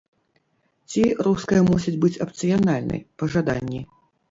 [0.93, 3.87] Ці руская мусіць быць апцыянальнай, па жаданні?